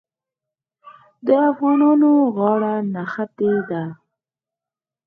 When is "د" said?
1.25-1.27